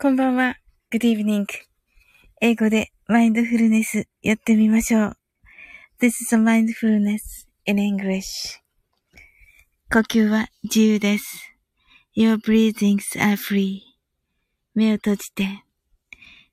[0.00, 0.56] こんばんは。
[0.92, 1.44] Good evening.
[2.40, 5.16] 英語でマインドフルネスやってみましょう。
[6.00, 8.60] This is a mindfulness in English.
[9.92, 11.52] 呼吸は自由です。
[12.16, 13.80] Your breathings are free.
[14.72, 15.64] 目を閉じて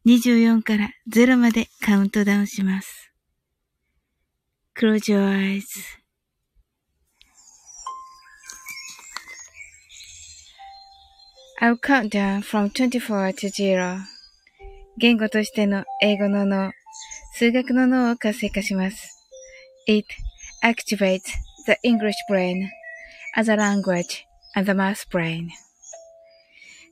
[0.08, 3.12] 24から0までカウントダウンします。
[4.76, 5.62] Close your eyes.
[11.62, 14.00] I'll count down from 24 to 0.
[14.98, 16.74] 言語としての英語の脳、
[17.34, 19.26] 数学の脳を活性化します。
[19.88, 20.06] It
[20.62, 21.22] activates
[21.66, 22.68] the English brain
[23.36, 25.48] as a language and the math brain.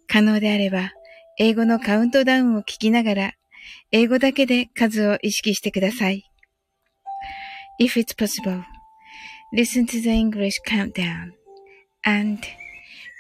[0.08, 0.94] 可能であれば、
[1.38, 3.34] 英語のカウントダウンを聞きながら、
[3.92, 6.24] 英語だけで数を意識してください。
[7.82, 8.64] If it's possible,
[9.54, 11.34] listen to the English countdown
[12.06, 12.40] and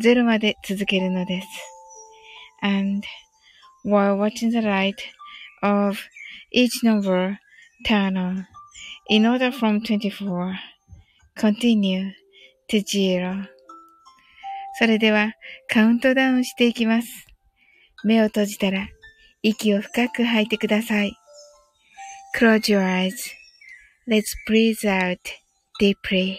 [0.00, 1.48] ゼロまで続けるのです。
[2.62, 3.06] And
[3.84, 4.94] while watching the light
[5.62, 5.98] of
[6.54, 7.36] each number
[7.86, 8.46] turn on,
[9.08, 10.54] in order from 24,
[11.36, 12.12] continue
[12.70, 13.46] to zero.
[14.78, 15.32] それでは
[15.68, 17.26] カウントダウンしていきます。
[18.04, 18.88] 目を閉じたら
[19.42, 21.12] 息を深く吐いてください。
[22.38, 25.18] Close your eyes.Let's breathe out
[25.80, 26.38] deeply.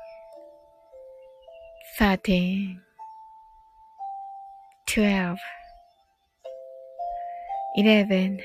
[2.01, 2.79] starting
[4.87, 5.37] 12
[7.77, 8.39] 11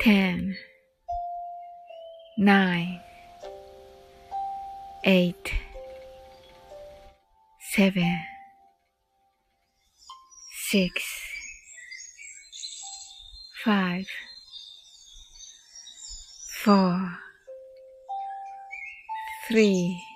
[0.00, 0.56] 10
[2.38, 3.00] 9
[5.04, 5.54] 8
[7.74, 8.20] 7
[10.70, 10.92] 6
[13.64, 14.06] 5
[16.64, 17.18] 4
[19.48, 20.15] 3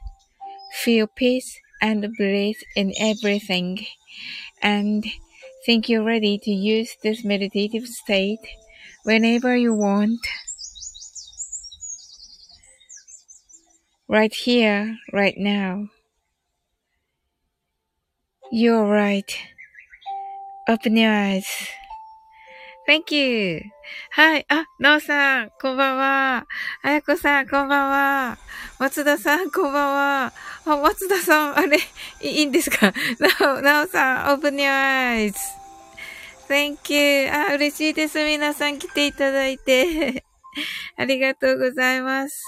[0.73, 3.85] Feel peace and bliss in everything
[4.61, 5.05] and
[5.65, 8.39] think you're ready to use this meditative state
[9.03, 10.19] whenever you want.
[14.07, 15.87] Right here, right now.
[18.51, 19.35] You're right.
[20.67, 21.45] Open your eyes.
[22.91, 23.61] Thank you.
[24.09, 24.45] はい。
[24.49, 26.45] あ、なおさん、こんばんは。
[26.81, 28.37] あやこさん、こんばんは。
[28.79, 30.33] 松田さん、こんばんは。
[30.65, 31.77] あ、松田さん、あれ、
[32.21, 32.91] いいんですか？
[33.39, 35.33] なお、なおさん、open your eyes.
[36.49, 37.31] Thank you.
[37.31, 38.17] あ、嬉しいです。
[38.25, 40.25] 皆さん来ていただいて。
[40.97, 42.43] ありがとうございます。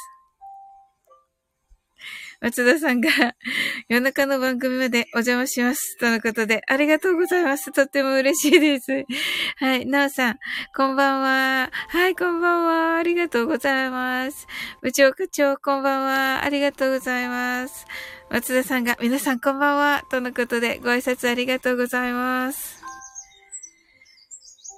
[2.43, 3.09] 松田さんが
[3.87, 5.97] 夜中の番組までお邪魔します。
[5.97, 7.71] とのことで、ありがとうございます。
[7.71, 9.05] とっても嬉しいです。
[9.55, 9.85] はい。
[9.85, 10.39] なおさん、
[10.75, 11.71] こんばんは。
[11.87, 12.97] はい、こんばんは。
[12.97, 14.45] ありがとうございます。
[14.81, 16.43] 部長課長、こんばんは。
[16.43, 17.85] ありがとうございます。
[18.29, 20.03] 松田さんが、皆さんこんばんは。
[20.11, 22.83] とのことで、ご挨拶ありがとうございます。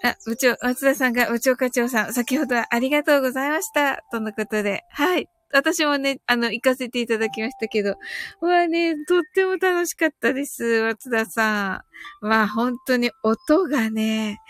[0.04, 4.04] あ、部長、松田さんが部長課長さん、先ほどはありがとうございました。
[4.12, 5.28] とのことで、はい。
[5.52, 7.96] 私もね、あの、行かせていただきましたけど、
[8.42, 11.84] まあね、とっても楽しかったです、松田さ
[12.22, 12.26] ん。
[12.26, 14.42] まあ本当に音がね、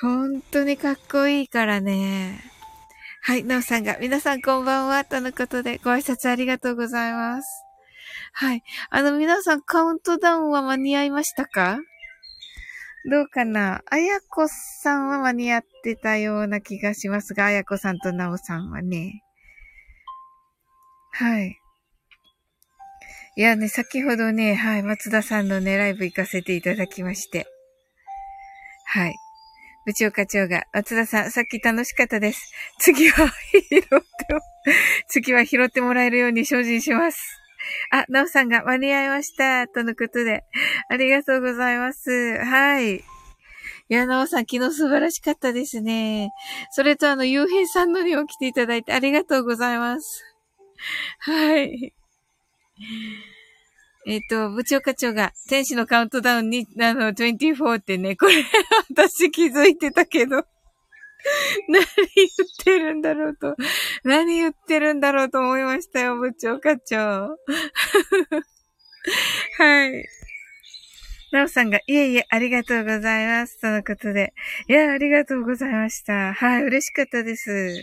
[0.00, 2.42] 本当にかっこいいからね。
[3.22, 7.48] はい、なおさんが、皆さんこんばんは、とのことで、ご挨拶ありがとうございます。
[8.34, 8.62] はい。
[8.90, 11.78] あの、皆さんカウントダウンは間に合いましたか？
[13.10, 13.82] どうかな？
[13.90, 19.22] あやこさんは間に合ってたような気がしますが、あやこさんとなおさんはね。
[21.12, 21.58] はい。
[23.36, 27.46] いやね、先ほどね、はい、松田さんのね、ライブ行かせていただきまして。
[28.86, 29.14] はい。
[29.84, 32.52] 部長課長が、松田さん、さっき楽しかったです。
[32.78, 33.96] 次は拾って
[34.34, 34.40] も、
[35.08, 37.18] 次は拾ってもらえるように精進します。
[37.90, 39.66] あ、なおさんが間に合いました。
[39.68, 40.44] とのことで。
[40.88, 42.38] ありがとうございます。
[42.38, 42.96] はい。
[42.96, 43.02] い
[43.88, 46.30] や、なおさん、昨日素晴らしかったですね。
[46.70, 50.31] それとあの、ゆうへいさんのに起きていただいてありがとうございます。
[51.20, 51.92] はい。
[54.04, 58.44] えっ、ー、と、部長課長が、天使のカウントダウンに、あの、24ってね、これ、
[58.90, 60.44] 私気づいてたけど、
[61.68, 63.56] 何言ってるんだろうと、
[64.02, 67.38] 何言ってるんだろうと思いましたよ、部長課長。
[69.58, 70.04] はい。
[71.30, 73.60] なおさんが、いえいえ、ありがとうございます。
[73.60, 74.34] とのことで。
[74.68, 76.34] いや、ありがとうございました。
[76.34, 77.74] はい、嬉しかったです。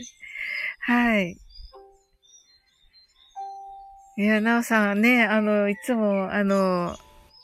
[0.82, 1.38] はい。
[4.20, 6.94] いや、なおさんね、あの、いつも、あの、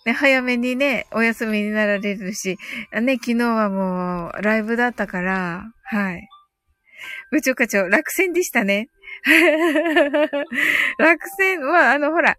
[0.06, 2.58] ね、早めにね、お休みになられるし、
[2.92, 6.28] ね、昨日はもう、ライブだったから、はい。
[7.32, 8.90] 部長課長、落選でしたね。
[11.00, 12.36] 落選は、あの、ほら、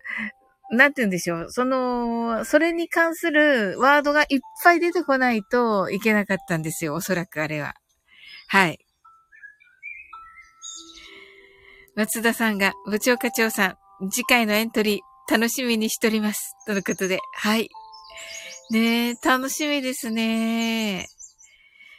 [0.71, 1.51] なんて言うんでしょう。
[1.51, 6.93] その、それに関するワードがいっぱい出てこないといけなかったんですよ。
[6.93, 7.73] おそらくあれは。
[8.49, 8.79] はい。
[11.95, 13.79] 松田さんが、部長課長さん、
[14.11, 16.55] 次回のエントリー、楽しみにしております。
[16.67, 17.71] とのことで、はい。
[18.71, 21.07] ねえ、楽しみですね。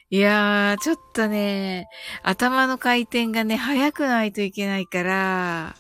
[0.10, 1.88] いやー、ちょっとね、
[2.24, 5.76] 頭の回転がね、早くないといけないから、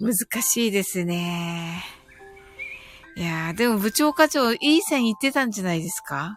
[0.00, 1.84] 難しいですね。
[3.16, 6.34] いやー、でも部長課長、いい線言ってたんじゃないですか？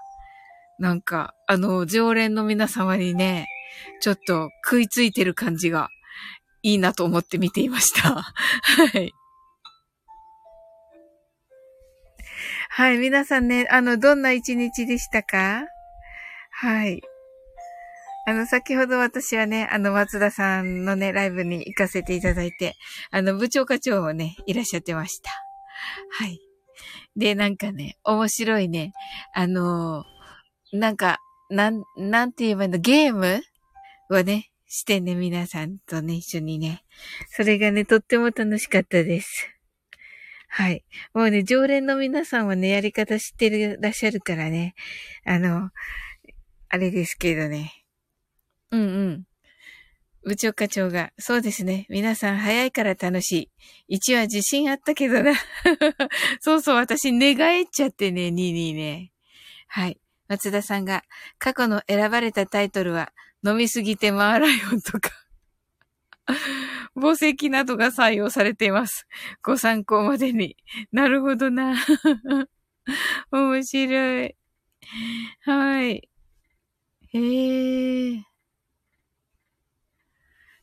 [0.78, 3.48] なんか、あの、常連の皆様にね、
[4.02, 5.90] ちょっと食いついてる感じが
[6.66, 8.10] いいなと思って見ていました。
[8.34, 9.14] はい。
[12.70, 15.66] はい、皆さんね、あの、どんな一日でしたか？
[16.50, 17.04] はい。
[18.26, 22.74] あの、先ほど私はね、あの、松田さんのね、ライブに行かせていただいて、
[23.12, 25.30] あの、部長課長もね、いらっしゃってました。
[26.18, 26.40] はい。
[27.16, 28.92] で、なんかね、面白いね、
[29.36, 30.04] あの
[30.74, 31.20] なんか、
[31.52, 33.44] なん、なんて言えばいいの、ゲーム？
[34.10, 36.84] をね、してね、皆さんとね、一緒にね。
[37.30, 39.56] それがね、とっても楽しかったです。
[40.48, 40.84] はい。
[41.14, 44.74] もうね、常連の皆さんはね、やり方知ってるらっしゃるからね。
[45.26, 45.70] あの、
[46.70, 47.86] あれですけどね。
[48.72, 49.24] うんうん。
[50.24, 51.86] 部長課長が、そうですね。
[51.90, 53.52] 皆さん早いから楽し
[53.88, 53.98] い。
[53.98, 55.34] 1は自信あったけどな。
[56.42, 59.12] そうそう、私寝返っちゃってね、2にね。
[59.68, 60.00] はい。
[60.28, 61.04] 松田さんが、
[61.38, 63.14] 過去の選ばれたタイトルは、
[63.46, 65.12] 飲みすぎてマーライオンとか
[66.96, 69.06] 宝石などが採用されています。
[69.44, 70.58] ご参考までに。
[70.92, 71.76] なるほどな。
[73.32, 74.36] 面白い。
[75.42, 76.10] はい。
[77.14, 78.24] へえ。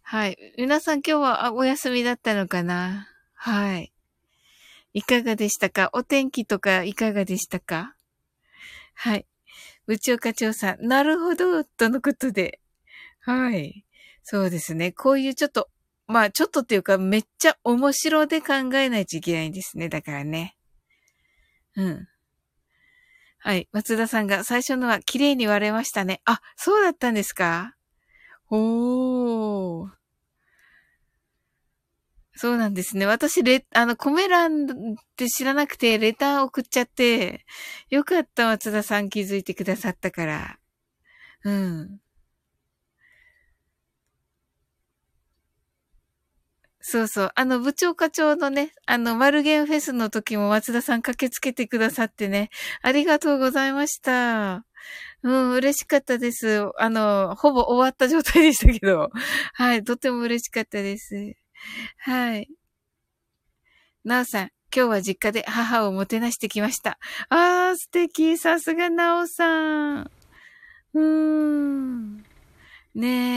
[0.03, 0.37] はい。
[0.59, 3.09] 皆さん今日はお休みだったのかな？
[3.35, 3.93] はい。
[4.95, 5.91] いかがでしたか？
[5.93, 7.95] お天気とかいかがでしたか？
[8.95, 9.27] はい。
[9.87, 12.61] 部長課長さん、なるほど、とのことで。
[13.25, 13.85] はい。
[14.23, 14.93] そうですね。
[14.93, 15.69] こういうちょっと、
[16.09, 19.89] まあちょっとっていうかめっちゃ面白で考えないといけないんですね。
[19.89, 20.57] だからね。
[21.77, 22.09] うん。
[23.39, 23.69] はい。
[23.73, 26.21] 松田さんが最初のは綺麗に割れましたね。
[26.25, 27.75] あ、そうだったんですか？
[28.51, 29.91] おー。
[32.35, 33.07] そうなんですね。
[33.07, 34.69] 私、レ、あの、コメ欄っ
[35.17, 37.45] て知らなくて、レター送っちゃって、
[37.91, 40.59] よかった、松田さん気づいてくださったから。
[41.45, 42.02] うん。
[46.85, 47.33] そうそう。
[47.37, 52.51] あの、部長課長のね、あの、マルゲンフェスの時も松田さん駆けつけてくださってね、
[52.83, 54.67] ありがとうございました。
[55.23, 56.69] うん、嬉しかったです。
[56.79, 59.11] あの、ほぼ終わった状態でしたけど、
[59.55, 61.15] はい、とても嬉しかったです。
[61.99, 62.49] はい。
[64.05, 66.99] なおさん、今日は実家で母をもてなしてきました。
[67.29, 68.37] あー、素敵。
[68.37, 70.11] さすがなおさん。
[70.95, 72.25] うーん。
[72.95, 73.32] ねえ。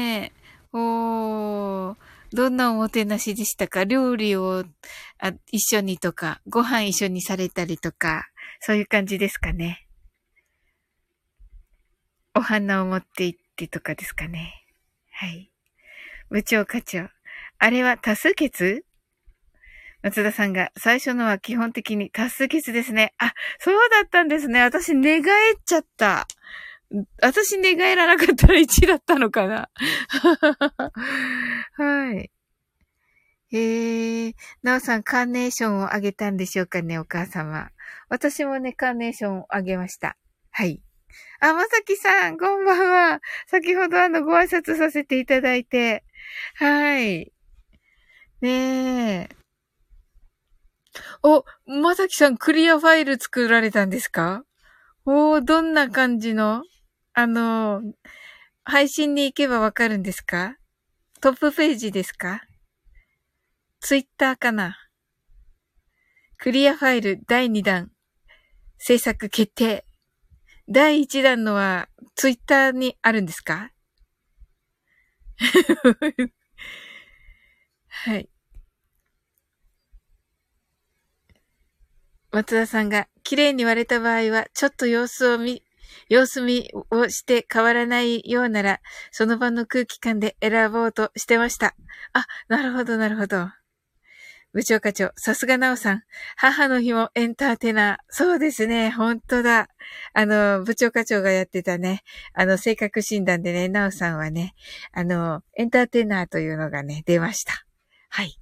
[2.36, 3.86] どんなおもてなしでしたか？
[3.86, 4.66] 料理を
[5.20, 8.28] あ一緒にとか、ご飯一緒にされたりとか、
[8.60, 9.88] そういう感じですかね。
[12.36, 14.54] お花を持って行ってとかですかね。
[15.12, 15.50] はい。
[16.30, 17.08] 部長課長。
[17.58, 18.84] あれは多数決？
[20.04, 23.14] 松田さんが、最初のは基本的に多数決ですね。
[23.18, 24.62] あ、そうだったんですね。
[24.62, 26.28] 私寝返っちゃった。
[27.22, 29.70] 私寝返らなかったら1だったのかな
[31.78, 32.32] はい。
[33.52, 34.34] えー、
[34.64, 37.70] なおさん、カーネーションをあげたんでしょうかね、お母様。
[38.10, 40.18] 私もね、カーネーションをあげました。
[40.52, 40.82] はい。
[41.40, 43.22] あ、まさきさん、こんばんは。
[43.48, 46.04] 先ほどあの、ご挨拶させていただいて。
[46.56, 47.32] はい。
[48.42, 49.36] ねえ。
[51.24, 54.44] お、まさきさん、クリアファイル作られたんですか？
[55.06, 56.64] おー、どんな感じの？
[57.18, 57.82] あの、
[58.66, 60.58] 配信に行けばわかるんですか？
[61.22, 62.42] トップページですか？
[63.80, 64.78] ツイッターかな？
[66.38, 67.90] クリアファイル第2弾。
[68.78, 69.86] 制作決定。
[70.68, 73.72] 第1弾のはツイッターにあるんですか？
[77.88, 78.30] はい。
[82.32, 85.64] 松田さんが、綺麗に割れた場合は、ちょっと様子を見、
[86.10, 91.76] 様子見をして変わらないようなら、その場の空気感で選ぼうとしてました。
[92.14, 93.50] あ、なるほど、なるほど。
[94.56, 96.04] 部長課長、さすがなおさん。
[96.38, 97.98] 母の日もエンターテイナー。
[98.08, 99.68] そうですね、本当だ。
[100.14, 104.56] あの、部長課長がやってたね、あの、性格診断でね、なおさんはね、
[104.94, 107.66] あの、エンターテイナーというのがね、出ました。
[108.10, 108.40] はい。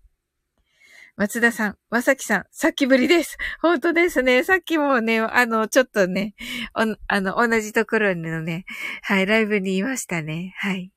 [1.15, 3.37] 松田さん、まさきさん、さっきぶりです。
[3.61, 4.43] 本当ですね。
[4.43, 6.33] さっきもね、あの、ちょっとね、
[6.73, 8.65] あの、同じところのね、
[9.03, 10.55] はい、ライブにいましたね。
[10.57, 10.91] はい。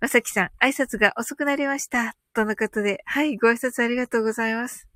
[0.00, 2.16] まさきさん、挨拶が遅くなりました。
[2.32, 4.88] とのことで、はい、ご挨拶ありがとうございます。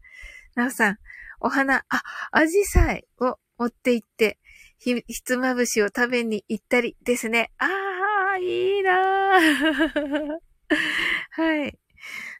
[0.55, 0.97] なおさん、
[1.41, 2.03] お花、あ、
[2.33, 4.39] アジサイを持って行って、
[4.79, 7.51] ひ、ひつまぶしを食べに行ったりですね。
[7.59, 10.39] あー、いいなー。
[11.33, 11.79] はい。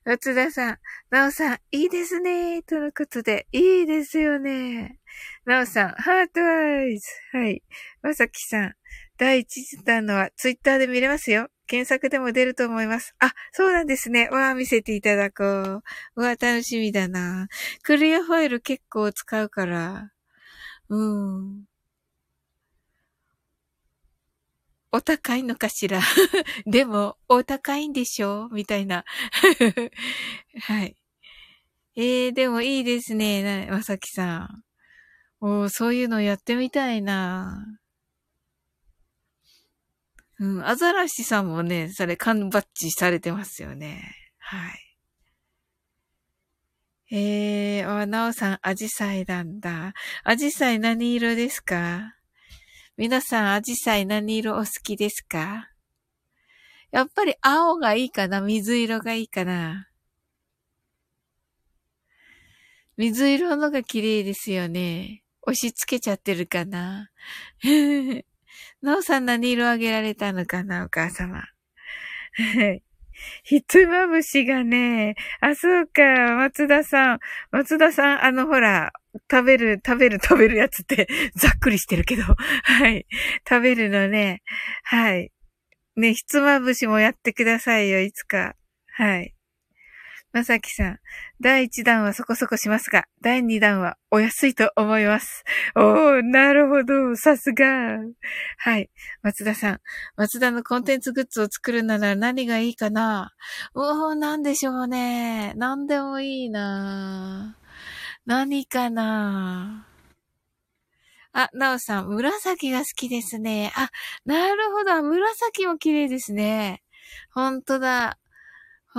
[0.05, 0.79] 松田さん、
[1.11, 4.99] なおさん、いいですねとのことで、いいですよね
[5.45, 7.07] なおさん、ハートアイズ。
[7.33, 7.63] はい。
[8.03, 8.75] まさきさん、
[9.19, 11.49] 第一弾のはツイッターで見れますよ。
[11.67, 13.15] 検索でも出ると思います。
[13.19, 14.29] あ、そうなんですね。
[14.31, 15.83] わあ、見せていただこう。
[16.17, 17.49] うわ、楽しみだな。
[17.83, 20.11] クリアファイル結構使うから。
[20.89, 21.65] うーん。
[24.93, 26.01] お高いのかしら？
[26.67, 28.49] でも、お高いんでしょ？
[28.53, 29.05] みたいな
[30.63, 30.97] はい。
[31.97, 33.67] えー、でもいいですね。
[33.71, 34.65] まさきさん。
[35.41, 37.65] おそういうのやってみたいな。
[40.41, 44.15] うん、アザラシさんもね、それ缶バッチされてますよね。
[44.39, 44.85] はい。
[47.11, 49.95] えー、あ、なおさん、アジサイなんだ。
[50.25, 52.15] アジサイ何色ですか？
[53.01, 55.71] 皆さん、アジサイ何色お好きですか？
[56.91, 58.41] やっぱり青がいいかな？
[58.41, 59.87] 水色がいいかな？
[62.97, 65.23] 水色のが綺麗ですよね。
[65.43, 67.09] 押し付けちゃってるかな？
[68.83, 71.45] なおさん何色あげられたのかな、お母様？
[73.45, 76.03] ひつまぶしがね、あ、そうか、
[76.37, 77.19] 松田さん。
[77.51, 78.93] 松田さん、あの、ほら、
[79.31, 82.23] 食べる、食べる、食べるやつって ざっくりしてるけど。
[82.65, 83.07] はい。
[83.49, 84.43] 食べるのね。
[84.85, 85.33] はい。
[85.97, 88.55] ね、ひつまぶしもやってくださいよ、いつか。
[88.93, 89.35] はい。
[90.31, 90.99] まさきさん、
[91.41, 95.43] 第1弾はそこそこしますが、第2弾はお安いと思います。
[95.75, 97.99] おー、なるほど、さすが。
[98.59, 98.91] はい。
[99.23, 99.81] 松田さん、
[100.17, 103.33] 松田のコンテンツグッズを作るなら何がいいかな？
[103.75, 105.55] おー、なんでしょうね。
[105.55, 107.57] なんでもいいな
[108.27, 109.87] 何かな？
[111.33, 113.73] あ、なおさん、紫が好きですね。
[113.75, 113.89] あ、
[114.27, 115.03] なるほど。
[115.03, 116.83] 紫も綺麗ですね。
[117.33, 118.19] ほんとだ。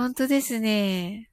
[0.00, 1.30] 本当ですね。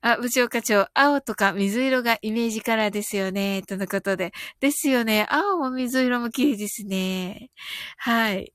[0.00, 3.62] あ、部長課長、青とか水色がイメージカラーですよね。
[3.62, 4.32] とのことで。
[4.60, 5.26] ですよね。
[5.28, 7.50] 青も水色も綺麗ですね。
[7.96, 8.52] はい。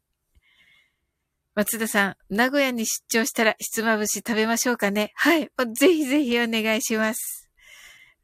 [1.55, 5.11] 松田さん、名古屋に出張したらひつまぶし食べましょうかね。
[5.15, 5.49] はい。
[5.77, 7.49] ぜひぜひお願いします。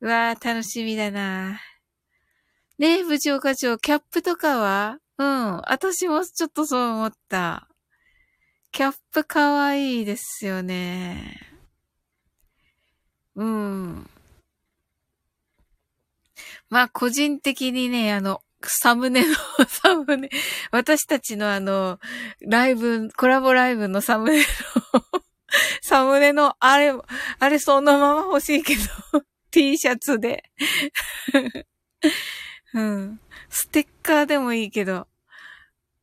[0.01, 1.61] うわー、楽しみだな
[2.77, 4.97] ねえ、部長課長、キャップとかは？
[5.17, 5.61] うん。
[5.67, 7.68] 私もちょっとそう思った。
[8.71, 11.39] キャップかわいいですよね。
[13.35, 14.09] うん。
[16.69, 19.35] まあ、個人的にね、あの、サムネの、
[19.67, 20.29] サムネ、
[20.71, 21.99] 私たちのあの、
[22.41, 24.43] ライブ、コラボライブのサムネの
[25.81, 26.93] サムネの、あれ、
[27.39, 28.81] あれそのまま欲しいけど
[29.51, 30.43] T シャツで
[32.73, 33.19] うん。
[33.49, 35.07] ステッカーでもいいけど。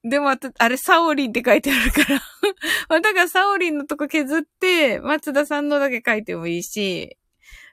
[0.09, 2.23] でも、あれ、サオリンって書いてあるから
[2.97, 7.17] あ、だからサオリンのとこ削って、松田さんのだけ書いてもいいし、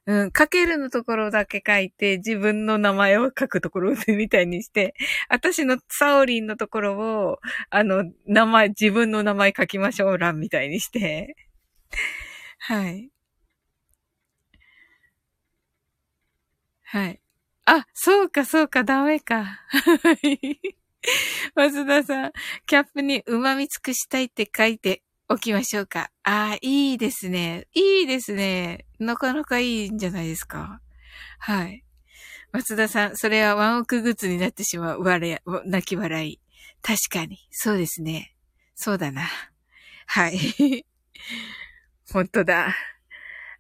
[0.07, 4.95] うん、かけるのところだけ書いて、自分の名前を書くところみたいにして、
[5.29, 11.35] 私のサオリンのところを、あの、名前、自分の名前書きましょう欄みたいにして。
[12.59, 13.09] はい。
[16.83, 17.19] はい。
[17.65, 19.59] あ、そうか、そうか、ダメか。
[21.55, 22.31] 松田さん、
[22.65, 26.11] キャップに旨味尽くしたいって書いておきましょうか。
[26.23, 27.67] ああ、いいですね。
[27.73, 28.85] いいですね。
[28.99, 30.81] なかなかいいんじゃないですか。
[31.39, 31.83] はい。
[32.51, 35.01] 松田さん、それはワンオクグッズになってしまう。
[35.01, 36.39] 笑、泣き笑い。
[36.81, 37.39] 確かに。
[37.51, 38.35] そうですね。
[38.75, 39.23] そうだな。
[40.05, 40.37] はい。
[42.11, 42.75] 本当だ。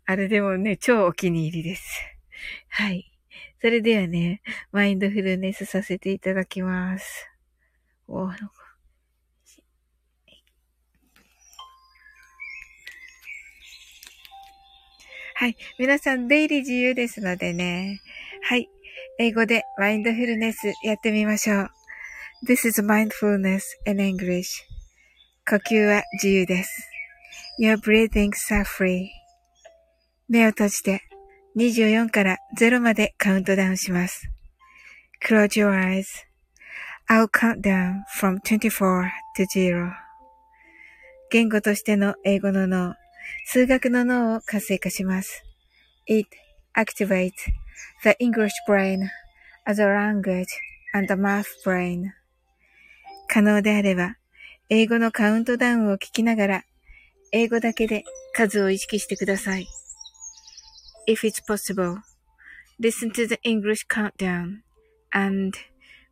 [0.05, 1.83] あれでもね、超お気に入りです。
[2.67, 3.11] はい。
[3.61, 7.32] それではね、マインドフルネスさせていただきます。
[8.15, 8.27] お
[15.35, 15.57] はい。
[15.79, 18.01] 皆さん、出入り自由ですのでね。
[18.43, 18.69] はい。
[19.17, 21.69] 英語でマインドフルネスやってみましょう。
[22.47, 24.43] This is mindfulness in English.
[25.49, 26.87] 呼吸は自由です。
[27.59, 29.07] Your breathings are free.
[30.29, 31.01] 目を閉じて
[31.57, 34.29] 24から0までカウントダウンします。
[35.27, 36.05] Close your eyes.
[37.09, 39.91] I'll count down from 24 to 0.
[41.29, 42.95] 言語としての英語の脳、
[43.45, 45.43] 数学の脳を活性化します。
[46.07, 46.29] It
[46.75, 47.31] activates
[48.03, 49.07] the English brain
[49.65, 50.45] as a language
[50.93, 52.11] and the math brain.
[53.27, 54.17] 可能であれば、
[54.69, 56.63] 英語のカウントダウンを聞きながら、
[57.31, 59.67] 英語だけで数を意識してください。
[61.07, 61.99] if it's possible,
[62.79, 64.63] listen to the English countdown
[65.13, 65.57] and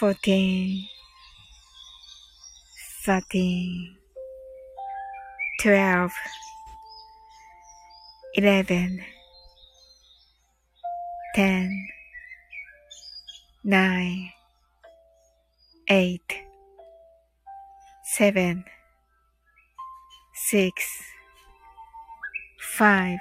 [0.00, 0.88] 14
[3.04, 3.96] 13
[5.60, 6.10] 12
[8.34, 9.04] 11
[11.34, 11.86] 10
[13.62, 14.30] 9
[15.90, 16.20] 8
[18.04, 18.64] 7
[20.32, 20.72] 6
[22.58, 23.18] 5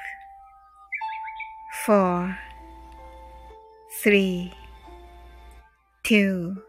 [1.85, 2.37] 4
[4.01, 4.53] 3
[6.05, 6.68] two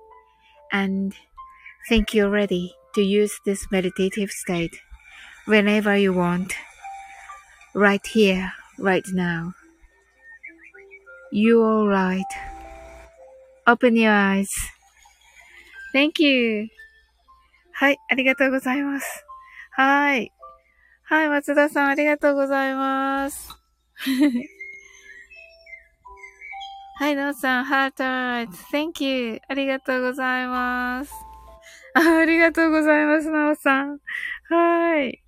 [0.72, 1.14] And
[1.88, 4.74] think you're ready to use this meditative state
[5.46, 6.54] whenever you want.
[7.74, 9.52] Right here, right now.
[11.30, 12.32] You're alright.
[13.66, 14.50] Open your eyes.
[15.92, 16.68] Thank you.
[17.72, 19.26] はい、ありがとうございます。
[19.72, 20.32] はい。
[21.02, 23.54] はい、松田さん、ありがとうございます。
[27.01, 29.41] はい、なおさん、ハートアイズ、Thank you.
[29.47, 31.11] ありがとうございます。
[31.95, 33.97] あありがとうございます、なおさん。
[34.47, 35.23] はい。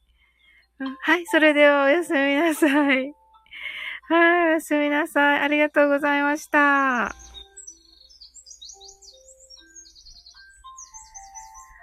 [1.01, 3.15] はい、それではおやすみなさい。
[4.07, 5.39] はい、おやすみなさい。
[5.39, 7.15] ありがとうございました。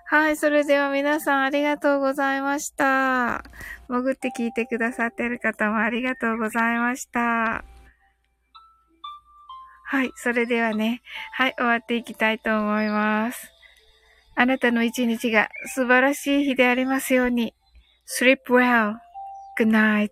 [0.06, 3.42] はい、それでは皆さんありがとうございました。
[3.88, 7.64] 潜って聞いてくださってる方もありがとうございました。
[9.90, 13.50] はい、それではね、はい、終わっていきたいと思います。
[14.36, 17.54] あなたの一日が素晴らしい日でありますように。
[18.06, 18.98] Sleep well.
[19.58, 20.10] Good night.